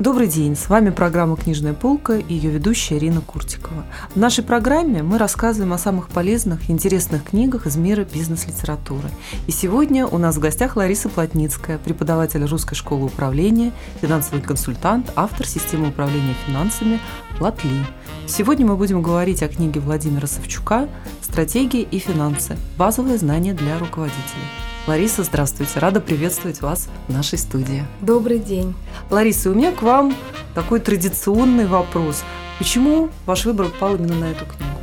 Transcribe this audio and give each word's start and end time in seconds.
Добрый 0.00 0.28
день, 0.28 0.56
с 0.56 0.70
вами 0.70 0.88
программа 0.88 1.36
«Книжная 1.36 1.74
полка» 1.74 2.16
и 2.16 2.32
ее 2.32 2.48
ведущая 2.48 2.96
Ирина 2.96 3.20
Куртикова. 3.20 3.84
В 4.14 4.16
нашей 4.16 4.42
программе 4.42 5.02
мы 5.02 5.18
рассказываем 5.18 5.74
о 5.74 5.78
самых 5.78 6.08
полезных 6.08 6.70
интересных 6.70 7.22
книгах 7.22 7.66
из 7.66 7.76
мира 7.76 8.06
бизнес-литературы. 8.10 9.10
И 9.46 9.52
сегодня 9.52 10.06
у 10.06 10.16
нас 10.16 10.36
в 10.36 10.40
гостях 10.40 10.76
Лариса 10.76 11.10
Плотницкая, 11.10 11.76
преподаватель 11.76 12.42
Русской 12.46 12.76
школы 12.76 13.04
управления, 13.04 13.72
финансовый 14.00 14.40
консультант, 14.40 15.12
автор 15.16 15.46
системы 15.46 15.88
управления 15.88 16.34
финансами 16.46 16.98
«Платли». 17.36 17.84
Сегодня 18.26 18.64
мы 18.64 18.76
будем 18.76 19.02
говорить 19.02 19.42
о 19.42 19.48
книге 19.48 19.80
Владимира 19.80 20.26
Савчука 20.26 20.88
«Стратегии 21.20 21.82
и 21.82 21.98
финансы. 21.98 22.56
Базовые 22.78 23.18
знания 23.18 23.52
для 23.52 23.78
руководителей». 23.78 24.69
Лариса, 24.90 25.22
здравствуйте. 25.22 25.78
Рада 25.78 26.00
приветствовать 26.00 26.62
вас 26.62 26.88
в 27.06 27.12
нашей 27.12 27.38
студии. 27.38 27.84
Добрый 28.00 28.40
день. 28.40 28.74
Лариса, 29.08 29.50
у 29.50 29.54
меня 29.54 29.70
к 29.70 29.82
вам 29.82 30.16
такой 30.52 30.80
традиционный 30.80 31.68
вопрос. 31.68 32.24
Почему 32.58 33.08
ваш 33.24 33.44
выбор 33.44 33.68
пал 33.78 33.94
именно 33.94 34.16
на 34.16 34.24
эту 34.24 34.46
книгу? 34.46 34.80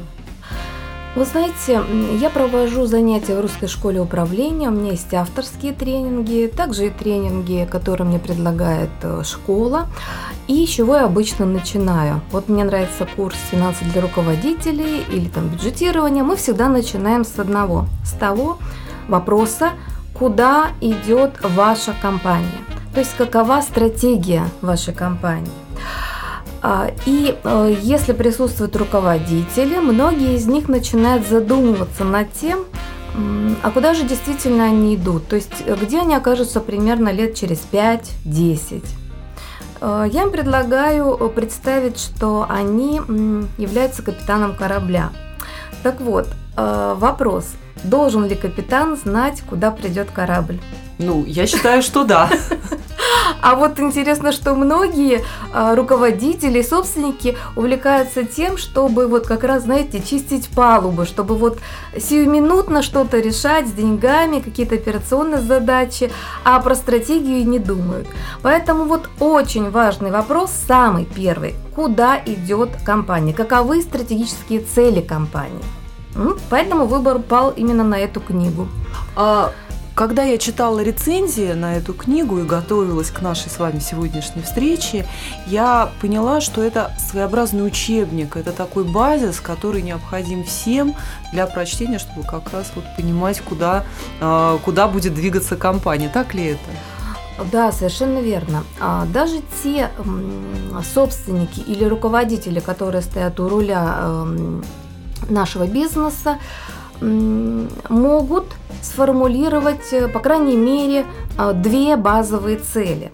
Вы 1.18 1.26
знаете, 1.26 1.82
я 2.22 2.30
провожу 2.30 2.86
занятия 2.86 3.36
в 3.36 3.42
русской 3.42 3.68
школе 3.68 4.00
управления, 4.00 4.70
у 4.70 4.72
меня 4.72 4.92
есть 4.92 5.14
авторские 5.14 5.74
тренинги, 5.74 6.50
также 6.56 6.88
и 6.88 6.90
тренинги, 6.90 7.68
которые 7.70 8.08
мне 8.08 8.18
предлагает 8.18 8.92
э, 9.02 9.24
школа. 9.26 9.90
И 10.48 10.66
с 10.66 10.70
чего 10.70 10.96
я 10.96 11.04
обычно 11.04 11.46
начинаю? 11.46 12.22
Вот 12.32 12.48
мне 12.48 12.64
нравится 12.64 13.06
курс 13.18 13.36
«Финансы 13.52 13.84
для 13.84 14.00
руководителей» 14.00 15.04
или 15.12 15.28
там 15.28 15.50
бюджетирование. 15.50 16.24
Мы 16.24 16.38
всегда 16.38 16.70
начинаем 16.70 17.26
с 17.26 17.38
одного, 17.38 17.88
с 18.06 18.12
того 18.14 18.58
вопроса, 19.10 19.72
куда 20.18 20.70
идет 20.82 21.34
ваша 21.42 21.94
компания. 22.02 22.64
То 22.94 23.00
есть 23.02 23.16
какова 23.16 23.62
стратегия 23.62 24.46
вашей 24.62 24.94
компании. 24.94 25.52
А, 26.62 26.90
и 27.06 27.38
э, 27.44 27.76
если 27.82 28.14
присутствуют 28.14 28.76
руководители, 28.76 29.78
многие 29.78 30.36
из 30.36 30.48
них 30.48 30.68
начинают 30.68 31.28
задумываться 31.28 32.04
над 32.04 32.32
тем, 32.34 32.66
а 33.64 33.72
куда 33.72 33.96
же 33.96 34.04
действительно 34.04 34.66
они 34.66 34.96
идут, 34.96 35.28
то 35.28 35.36
есть 35.36 35.64
э, 35.66 35.76
где 35.80 36.02
они 36.02 36.16
окажутся 36.16 36.60
примерно 36.60 37.10
лет 37.10 37.36
через 37.36 37.68
5-10. 37.72 38.84
Э, 39.82 40.06
я 40.12 40.24
им 40.24 40.32
предлагаю 40.32 41.16
представить, 41.30 42.00
что 42.00 42.48
они 42.50 42.98
являются 43.58 44.02
капитаном 44.02 44.56
корабля. 44.56 45.12
Так 45.84 46.02
вот, 46.02 46.28
вопрос, 46.56 47.46
должен 47.84 48.26
ли 48.26 48.36
капитан 48.36 48.98
знать, 48.98 49.42
куда 49.42 49.72
придет 49.72 50.10
корабль? 50.12 50.60
Ну, 51.00 51.24
я 51.26 51.46
считаю, 51.46 51.82
что 51.82 52.04
да. 52.04 52.30
А 53.42 53.56
вот 53.56 53.80
интересно, 53.80 54.32
что 54.32 54.56
многие 54.56 55.24
а, 55.54 55.76
руководители, 55.76 56.62
собственники 56.62 57.38
увлекаются 57.56 58.24
тем, 58.24 58.58
чтобы 58.58 59.08
вот 59.08 59.28
как 59.28 59.44
раз, 59.44 59.64
знаете, 59.64 60.02
чистить 60.02 60.50
палубы, 60.50 61.06
чтобы 61.06 61.36
вот 61.36 61.60
сиюминутно 61.98 62.82
что-то 62.82 63.20
решать 63.20 63.68
с 63.68 63.72
деньгами, 63.72 64.40
какие-то 64.40 64.76
операционные 64.76 65.42
задачи, 65.42 66.12
а 66.44 66.60
про 66.60 66.76
стратегию 66.76 67.48
не 67.48 67.60
думают. 67.60 68.08
Поэтому 68.42 68.86
вот 68.86 69.10
очень 69.20 69.70
важный 69.70 70.12
вопрос, 70.12 70.52
самый 70.68 71.06
первый, 71.06 71.56
куда 71.76 72.20
идет 72.26 72.72
компания, 72.84 73.34
каковы 73.34 73.82
стратегические 73.82 74.62
цели 74.62 75.02
компании. 75.02 75.64
Поэтому 76.50 76.86
выбор 76.86 77.20
пал 77.20 77.52
именно 77.52 77.84
на 77.84 78.00
эту 78.00 78.20
книгу. 78.20 78.68
А 79.16 79.52
когда 79.98 80.22
я 80.22 80.38
читала 80.38 80.82
рецензии 80.82 81.54
на 81.54 81.76
эту 81.76 81.92
книгу 81.96 82.38
и 82.38 82.44
готовилась 82.44 83.10
к 83.10 83.22
нашей 83.22 83.50
с 83.50 83.58
вами 83.58 83.80
сегодняшней 83.80 84.44
встрече, 84.44 85.08
я 85.48 85.90
поняла, 86.02 86.40
что 86.40 86.62
это 86.62 86.92
своеобразный 87.00 87.66
учебник, 87.66 88.38
это 88.38 88.52
такой 88.52 88.84
базис, 88.84 89.40
который 89.40 89.82
необходим 89.82 90.44
всем 90.44 90.94
для 91.34 91.48
прочтения, 91.48 91.98
чтобы 91.98 92.28
как 92.28 92.54
раз 92.54 92.72
вот 92.76 92.86
понимать, 92.96 93.42
куда, 93.42 93.86
а, 94.22 94.60
куда 94.60 94.88
будет 94.88 95.16
двигаться 95.16 95.56
компания. 95.56 96.10
Так 96.14 96.36
ли 96.36 96.46
это? 96.46 97.48
Да, 97.52 97.72
совершенно 97.72 98.20
верно. 98.20 98.64
А, 98.80 99.08
даже 99.08 99.42
те 99.64 99.90
собственники 100.94 101.60
или 101.60 101.86
руководители, 101.86 102.60
которые 102.60 103.02
стоят 103.02 103.40
у 103.40 103.50
руля 103.50 104.26
нашего 105.30 105.68
бизнеса, 105.68 106.38
могут 107.02 108.46
сформулировать, 108.82 109.92
э, 109.92 110.08
по 110.08 110.20
крайней 110.20 110.58
мере, 110.58 111.06
э, 111.38 111.54
две 111.54 111.96
базовые 111.96 112.58
цели. 112.58 113.12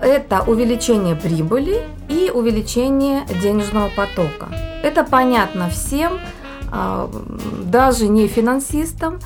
Это 0.00 0.42
увеличение 0.42 1.14
прибыли 1.14 1.82
и 2.08 2.30
увеличение 2.34 3.24
денежного 3.42 3.88
потока. 3.88 4.48
Это 4.82 5.04
понятно 5.04 5.68
всем, 5.68 6.18
э, 6.72 7.08
даже 7.64 8.08
не 8.08 8.26
финансистам. 8.26 9.20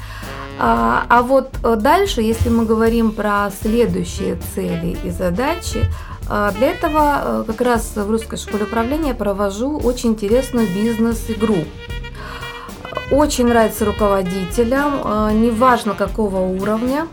А, 0.59 1.05
а 1.11 1.23
вот 1.23 1.51
дальше, 1.63 2.23
если 2.23 2.49
мы 2.49 2.65
говорим 2.65 3.13
про 3.13 3.51
следующие 3.63 4.39
цели 4.55 4.97
и 5.05 5.11
задачи, 5.11 5.85
для 6.29 6.71
этого 6.71 7.45
как 7.47 7.61
раз 7.61 7.93
в 7.95 8.11
русской 8.11 8.37
школе 8.39 8.65
управления 8.65 9.15
провожу 9.15 9.79
очень 9.79 10.11
интересную 10.11 10.67
бизнес-игру 10.67 11.59
очень 13.11 13.47
нравится 13.47 13.85
руководителям, 13.85 15.01
э, 15.05 15.33
неважно 15.33 15.95
какого 15.95 16.41
уровня. 16.41 17.07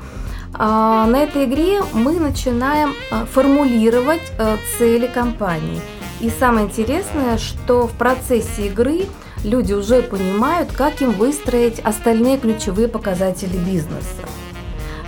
А, 0.56 1.06
на 1.08 1.24
этой 1.24 1.46
игре 1.46 1.82
мы 1.94 2.20
начинаем 2.20 2.94
э, 3.12 3.26
формулировать 3.32 4.22
э, 4.38 4.58
цели 4.78 5.08
компании. 5.08 5.82
И 6.20 6.30
самое 6.30 6.68
интересное, 6.68 7.38
что 7.38 7.88
в 7.88 7.92
процессе 7.92 8.68
игры 8.68 9.06
люди 9.44 9.74
уже 9.74 10.02
понимают, 10.02 10.72
как 10.72 11.02
им 11.02 11.12
выстроить 11.12 11.80
остальные 11.80 12.38
ключевые 12.38 12.88
показатели 12.88 13.58
бизнеса. 13.58 14.24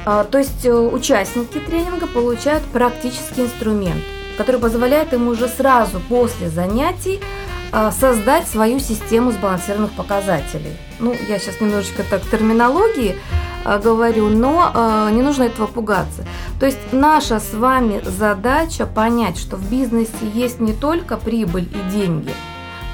А, 0.06 0.24
то 0.24 0.38
есть 0.38 0.66
участники 0.68 1.60
тренинга 1.60 2.06
получают 2.06 2.64
практический 2.66 3.44
инструмент, 3.44 4.04
который 4.38 4.60
позволяет 4.60 5.14
им 5.14 5.28
уже 5.28 5.48
сразу 5.48 6.00
после 6.10 6.50
занятий 6.50 7.20
а, 7.22 7.45
создать 7.92 8.48
свою 8.48 8.80
систему 8.80 9.32
сбалансированных 9.32 9.92
показателей. 9.92 10.78
Ну, 11.00 11.14
я 11.28 11.40
сейчас 11.40 11.60
немножечко 11.60 12.04
так 12.10 12.22
терминологии 12.30 13.18
а, 13.66 13.80
говорю, 13.80 14.30
но 14.30 14.72
а, 14.74 15.10
не 15.10 15.24
нужно 15.24 15.44
этого 15.44 15.66
пугаться. 15.66 16.24
То 16.60 16.68
есть 16.68 16.78
наша 16.92 17.40
с 17.40 17.54
вами 17.54 18.00
задача 18.06 18.86
понять, 18.86 19.38
что 19.40 19.58
в 19.58 19.70
бизнесе 19.70 20.12
есть 20.22 20.60
не 20.60 20.74
только 20.74 21.18
прибыль 21.18 21.68
и 21.74 21.92
деньги. 21.92 22.32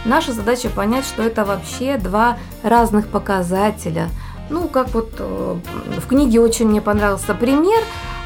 Наша 0.06 0.32
задача 0.32 0.70
понять, 0.70 1.06
что 1.06 1.24
это 1.24 1.44
вообще 1.44 1.98
два 1.98 2.38
разных 2.64 3.10
показателя. 3.10 4.10
Ну, 4.50 4.68
как 4.70 4.90
вот 4.94 5.14
э, 5.20 5.56
в 6.00 6.08
книге 6.08 6.40
очень 6.40 6.68
мне 6.70 6.82
понравился 6.82 7.34
пример 7.34 7.84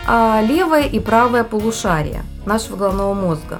левое 0.07 0.83
и 0.83 0.99
правое 0.99 1.43
полушарие 1.43 2.21
нашего 2.45 2.75
головного 2.75 3.15
мозга. 3.15 3.59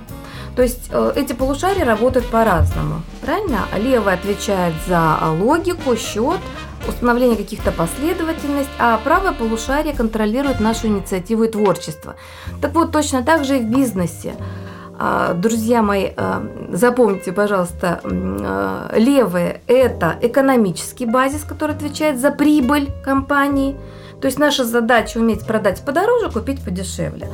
То 0.56 0.62
есть 0.62 0.90
э, 0.90 1.14
эти 1.16 1.34
полушария 1.34 1.86
работают 1.86 2.28
по-разному, 2.28 3.02
правильно? 3.22 3.66
Левый 3.78 4.14
отвечает 4.14 4.74
за 4.88 5.18
логику, 5.40 5.96
счет, 5.98 6.40
установление 6.88 7.38
каких-то 7.38 7.72
последовательностей, 7.72 8.72
а 8.80 8.98
правое 9.04 9.34
полушарие 9.34 9.94
контролирует 9.94 10.60
нашу 10.60 10.88
инициативу 10.88 11.44
и 11.44 11.50
творчество. 11.50 12.16
Так 12.62 12.74
вот, 12.74 12.92
точно 12.92 13.24
так 13.24 13.44
же 13.44 13.58
и 13.58 13.62
в 13.62 13.66
бизнесе. 13.66 14.36
А, 14.98 15.34
друзья 15.34 15.82
мои, 15.82 16.12
э, 16.16 16.68
запомните, 16.72 17.34
пожалуйста, 17.34 18.00
э, 18.04 18.98
левое– 18.98 19.62
это 19.68 20.16
экономический 20.22 21.06
базис, 21.06 21.44
который 21.44 21.76
отвечает 21.76 22.20
за 22.20 22.32
прибыль 22.32 22.90
компании– 23.04 23.76
то 24.22 24.28
есть 24.28 24.40
наша 24.40 24.64
задача 24.64 25.18
уметь 25.18 25.46
продать 25.46 25.84
подороже, 25.84 26.30
купить 26.30 26.64
подешевле. 26.64 27.30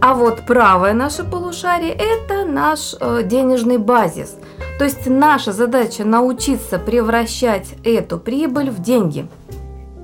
А 0.00 0.14
вот 0.14 0.42
правое 0.46 0.92
наше 0.92 1.24
полушарие– 1.24 1.92
это 1.98 2.44
наш 2.44 2.94
э, 3.00 3.22
денежный 3.24 3.78
базис. 3.78 4.36
То 4.78 4.84
есть 4.84 5.06
наша 5.06 5.52
задача 5.52 6.04
научиться 6.04 6.78
превращать 6.78 7.74
эту 7.84 8.18
прибыль 8.18 8.70
в 8.70 8.80
деньги. 8.80 9.26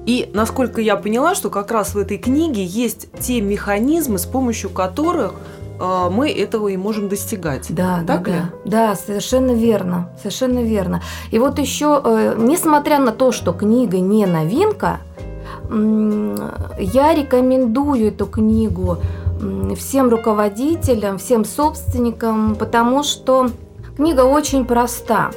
И 0.06 0.30
насколько 0.34 0.80
я 0.80 0.96
поняла, 0.96 1.34
что 1.34 1.48
как 1.48 1.70
раз 1.70 1.94
в 1.94 1.98
этой 1.98 2.18
книге 2.18 2.64
есть 2.64 3.08
те 3.20 3.40
механизмы, 3.40 4.18
с 4.18 4.26
помощью 4.26 4.70
которых 4.70 5.34
э, 5.80 6.08
мы 6.10 6.30
этого 6.30 6.68
и 6.68 6.76
можем 6.76 7.08
достигать. 7.08 7.66
Да, 7.70 8.02
так 8.06 8.24
да, 8.24 8.30
ли? 8.30 8.40
Да, 8.64 8.88
да, 8.88 8.94
совершенно 8.96 9.52
верно, 9.52 10.10
совершенно 10.18 10.58
верно. 10.58 11.02
И 11.30 11.38
вот 11.38 11.58
еще, 11.58 12.00
э, 12.04 12.34
несмотря 12.36 12.98
на 12.98 13.12
то, 13.12 13.32
что 13.32 13.52
книга 13.52 13.98
не 13.98 14.26
новинка, 14.26 14.98
я 16.78 17.14
рекомендую 17.14 18.08
эту 18.08 18.26
книгу 18.26 18.98
всем 19.76 20.08
руководителям, 20.08 21.18
всем 21.18 21.44
собственникам, 21.44 22.54
потому 22.54 23.02
что 23.02 23.50
книга 23.96 24.22
очень 24.22 24.64
проста. 24.64 25.30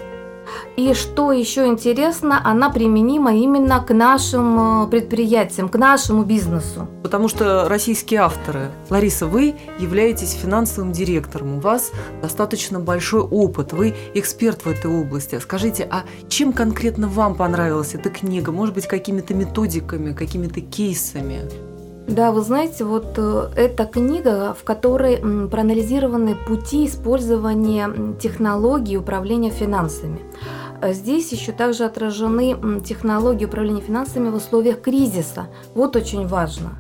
И 0.75 0.93
что 0.93 1.31
еще 1.31 1.67
интересно, 1.67 2.41
она 2.43 2.69
применима 2.69 3.35
именно 3.35 3.79
к 3.81 3.93
нашим 3.93 4.85
э, 4.85 4.87
предприятиям, 4.87 5.69
к 5.69 5.75
нашему 5.75 6.23
бизнесу. 6.23 6.87
Потому 7.03 7.27
что 7.27 7.67
российские 7.67 8.21
авторы. 8.21 8.71
Лариса, 8.89 9.25
вы 9.25 9.55
являетесь 9.79 10.31
финансовым 10.33 10.91
директором, 10.91 11.57
у 11.57 11.59
вас 11.59 11.91
достаточно 12.21 12.79
большой 12.79 13.21
опыт, 13.21 13.73
вы 13.73 13.95
эксперт 14.13 14.65
в 14.65 14.69
этой 14.69 14.91
области. 14.91 15.39
Скажите, 15.39 15.87
а 15.89 16.03
чем 16.29 16.53
конкретно 16.53 17.07
вам 17.07 17.35
понравилась 17.35 17.95
эта 17.95 18.09
книга? 18.09 18.51
Может 18.51 18.75
быть, 18.75 18.87
какими-то 18.87 19.33
методиками, 19.33 20.13
какими-то 20.13 20.61
кейсами? 20.61 21.41
Да, 22.07 22.31
вы 22.31 22.41
знаете, 22.41 22.85
вот 22.85 23.15
э, 23.17 23.49
эта 23.57 23.85
книга, 23.85 24.55
в 24.57 24.63
которой 24.63 25.17
проанализированы 25.17 26.35
пути 26.35 26.85
использования 26.85 28.15
технологий 28.17 28.97
управления 28.97 29.49
финансами. 29.49 30.21
Э, 30.81 30.93
здесь 30.93 31.33
еще 31.33 31.51
также 31.51 31.83
отражены 31.83 32.81
технологии 32.81 33.43
управления 33.43 33.81
финансами 33.81 34.29
в 34.29 34.35
условиях 34.35 34.79
кризиса. 34.81 35.47
Вот 35.75 35.97
очень 35.97 36.25
важно. 36.27 36.79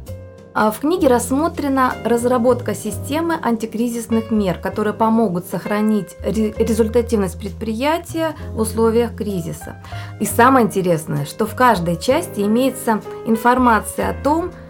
А 0.53 0.71
в 0.71 0.79
книге 0.79 1.09
рассмотрена 1.09 1.93
разработка 2.05 2.73
системы 2.73 3.37
антикризисных 3.39 4.31
мер, 4.31 4.57
которые 4.57 4.93
помогут 4.93 5.45
сохранить 5.45 6.15
результативность 6.23 7.37
предприятия 7.37 8.33
в 8.53 8.61
условиях 8.61 9.13
кризиса. 9.13 9.83
И 10.21 10.25
самое 10.25 10.65
интересное, 10.65 11.25
что 11.25 11.45
в 11.45 11.53
каждой 11.53 11.97
части 11.97 12.39
имеется 12.39 13.01
информация 13.27 14.09
о 14.09 14.23
том, 14.23 14.45
а 14.45 14.66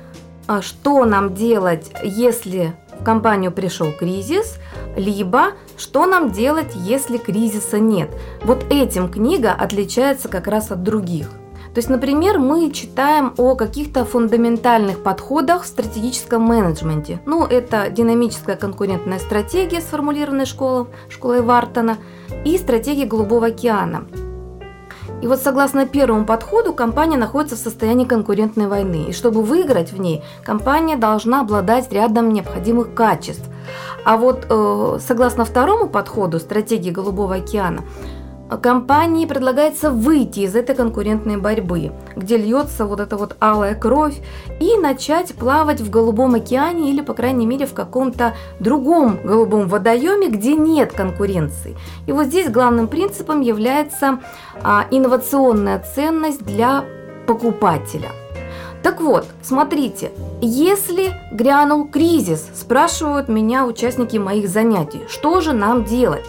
что 0.61 1.05
нам 1.05 1.33
делать, 1.33 1.91
если 2.03 2.73
в 2.99 3.03
компанию 3.03 3.51
пришел 3.51 3.91
кризис, 3.91 4.57
либо 4.95 5.51
что 5.77 6.05
нам 6.05 6.31
делать, 6.31 6.73
если 6.75 7.17
кризиса 7.17 7.79
нет. 7.79 8.09
Вот 8.43 8.65
этим 8.69 9.09
книга 9.09 9.51
отличается 9.51 10.27
как 10.27 10.47
раз 10.47 10.71
от 10.71 10.83
других. 10.83 11.29
То 11.73 11.79
есть, 11.79 11.89
например, 11.89 12.39
мы 12.39 12.71
читаем 12.71 13.35
о 13.37 13.55
каких-то 13.55 14.03
фундаментальных 14.03 15.03
подходах 15.03 15.61
в 15.61 15.67
стратегическом 15.67 16.41
менеджменте. 16.41 17.19
Ну, 17.27 17.45
это 17.45 17.91
динамическая 17.91 18.55
конкурентная 18.55 19.19
стратегия, 19.19 19.81
сформулированная 19.81 20.47
школой, 20.47 20.87
школой 21.07 21.41
Вартона, 21.43 21.97
и 22.45 22.57
стратегия 22.57 23.05
Голубого 23.05 23.47
океана. 23.47 24.07
И 25.21 25.27
вот 25.27 25.41
согласно 25.41 25.87
первому 25.87 26.25
подходу 26.25 26.73
компания 26.73 27.17
находится 27.17 27.55
в 27.55 27.59
состоянии 27.59 28.05
конкурентной 28.05 28.67
войны. 28.67 29.05
И 29.09 29.13
чтобы 29.13 29.41
выиграть 29.41 29.91
в 29.91 29.99
ней, 29.99 30.23
компания 30.43 30.95
должна 30.95 31.41
обладать 31.41 31.91
рядом 31.91 32.31
необходимых 32.31 32.93
качеств. 32.93 33.45
А 34.05 34.15
вот 34.17 34.45
э, 34.49 34.99
согласно 35.01 35.43
второму 35.43 35.89
подходу 35.89 36.39
стратегии 36.39 36.91
Голубого 36.91 37.35
океана, 37.35 37.81
компании 38.55 39.25
предлагается 39.25 39.91
выйти 39.91 40.41
из 40.41 40.55
этой 40.55 40.73
конкурентной 40.73 41.35
борьбы, 41.35 41.91
где 42.15 42.37
льется 42.37 42.85
вот 42.85 43.01
эта 43.01 43.17
вот 43.17 43.35
алая 43.39 43.75
кровь, 43.75 44.21
и 44.61 44.77
начать 44.77 45.33
плавать 45.35 45.81
в 45.81 45.89
Голубом 45.89 46.35
океане 46.35 46.89
или, 46.89 47.01
по 47.01 47.13
крайней 47.13 47.45
мере, 47.45 47.65
в 47.65 47.73
каком-то 47.73 48.35
другом 48.61 49.19
голубом 49.23 49.67
водоеме, 49.67 50.29
где 50.29 50.55
нет 50.55 50.93
конкуренции. 50.93 51.75
И 52.05 52.13
вот 52.13 52.27
здесь 52.27 52.49
главным 52.49 52.87
принципом 52.87 53.41
является 53.41 54.19
а, 54.63 54.85
инновационная 54.91 55.83
ценность 55.93 56.45
для 56.45 56.85
покупателя. 57.27 58.11
Так 58.83 59.01
вот, 59.01 59.25
смотрите, 59.41 60.11
если 60.41 61.13
грянул 61.31 61.87
кризис, 61.87 62.47
спрашивают 62.55 63.27
меня 63.27 63.65
участники 63.65 64.15
моих 64.17 64.47
занятий, 64.47 65.01
что 65.09 65.41
же 65.41 65.51
нам 65.51 65.83
делать? 65.83 66.23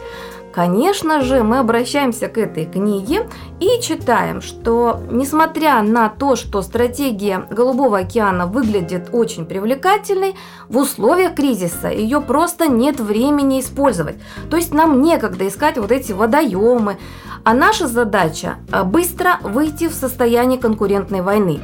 Конечно 0.58 1.20
же, 1.20 1.44
мы 1.44 1.60
обращаемся 1.60 2.26
к 2.26 2.36
этой 2.36 2.64
книге 2.64 3.30
и 3.60 3.80
читаем, 3.80 4.42
что 4.42 4.98
несмотря 5.08 5.82
на 5.82 6.08
то, 6.08 6.34
что 6.34 6.62
стратегия 6.62 7.46
Голубого 7.48 7.98
океана 7.98 8.48
выглядит 8.48 9.10
очень 9.12 9.46
привлекательной, 9.46 10.34
в 10.68 10.78
условиях 10.78 11.36
кризиса 11.36 11.86
ее 11.86 12.20
просто 12.20 12.66
нет 12.66 12.98
времени 12.98 13.60
использовать. 13.60 14.16
То 14.50 14.56
есть 14.56 14.74
нам 14.74 15.00
некогда 15.00 15.46
искать 15.46 15.78
вот 15.78 15.92
эти 15.92 16.10
водоемы, 16.10 16.98
а 17.44 17.54
наша 17.54 17.86
задача– 17.86 18.56
быстро 18.86 19.38
выйти 19.44 19.86
в 19.86 19.94
состояние 19.94 20.58
конкурентной 20.58 21.20
войны. 21.20 21.60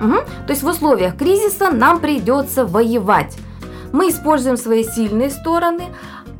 Угу. 0.00 0.16
То 0.46 0.52
есть 0.52 0.62
в 0.62 0.68
условиях 0.68 1.18
кризиса 1.18 1.70
нам 1.70 2.00
придется 2.00 2.64
воевать. 2.64 3.36
Мы 3.92 4.08
используем 4.08 4.56
свои 4.56 4.84
сильные 4.84 5.28
стороны, 5.28 5.88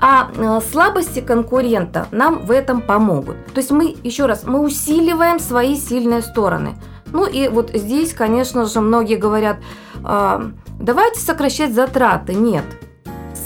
а 0.03 0.31
э, 0.35 0.61
слабости 0.69 1.21
конкурента 1.21 2.09
нам 2.11 2.45
в 2.45 2.51
этом 2.51 2.83
помогут. 2.83 3.37
То 3.55 3.59
есть 3.59 3.71
мы, 3.71 3.97
еще 4.03 4.27
раз, 4.27 4.43
мы 4.45 4.59
усиливаем 4.61 5.39
свои 5.39 5.77
сильные 5.77 6.23
стороны. 6.23 6.75
Ну 7.13 7.25
и 7.25 7.47
вот 7.47 7.71
здесь, 7.73 8.13
конечно 8.13 8.65
же, 8.67 8.81
многие 8.81 9.17
говорят, 9.17 9.59
«А, 10.03 10.51
давайте 10.81 11.21
сокращать 11.21 11.73
затраты. 11.73 12.35
Нет, 12.35 12.65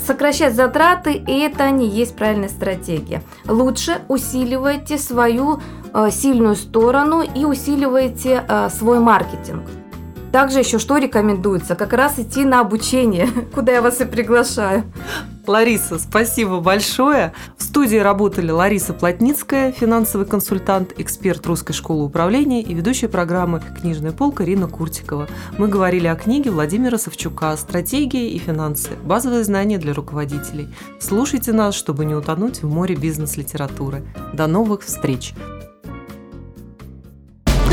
сокращать 0.07 0.55
затраты– 0.55 1.23
это 1.27 1.71
не 1.71 1.89
есть 1.89 2.17
правильная 2.17 2.49
стратегия. 2.49 3.23
Лучше 3.47 3.99
усиливайте 4.09 4.97
свою 4.97 5.61
э, 5.93 6.11
сильную 6.11 6.57
сторону 6.57 7.21
и 7.21 7.45
усиливайте 7.45 8.43
э, 8.49 8.71
свой 8.71 9.01
маркетинг. 9.01 9.65
Также 10.37 10.59
еще 10.59 10.79
что 10.79 10.99
рекомендуется? 10.99 11.75
Как 11.77 11.95
раз 11.95 12.19
идти 12.19 12.45
на 12.45 12.61
обучение, 12.61 13.27
куда 13.55 13.73
я 13.73 13.81
вас 13.81 14.03
и 14.03 14.05
приглашаю. 14.05 14.85
Лариса, 15.47 15.99
спасибо 15.99 16.61
большое. 16.61 17.33
В 17.57 17.63
студии 17.63 17.97
работали 17.97 18.51
Лариса 18.51 18.93
Плотницкая, 18.93 19.73
финансовый 19.73 20.27
консультант, 20.27 20.93
эксперт 20.99 21.47
Русской 21.47 21.73
школы 21.73 22.05
управления 22.05 22.61
и 22.61 22.75
ведущая 22.75 23.09
программы 23.09 23.63
«Книжная 23.81 24.13
полка» 24.13 24.45
Рина 24.45 24.69
Куртикова. 24.69 25.27
Мы 25.57 25.69
говорили 25.69 26.07
о 26.07 26.17
книге 26.17 26.51
Владимира 26.51 26.99
Савчука 26.99 27.57
«Стратегия 27.57 28.29
и 28.29 28.37
финансы. 28.37 28.91
Базовые 29.05 29.43
знания 29.43 29.79
для 29.79 29.95
руководителей». 29.95 30.69
Слушайте 31.01 31.55
нас, 31.55 31.75
чтобы 31.75 32.05
не 32.05 32.15
утонуть 32.15 32.63
в 32.63 32.69
море 32.69 32.95
бизнес-литературы. 32.95 34.05
До 34.35 34.47
новых 34.49 34.83
встреч! 34.83 35.33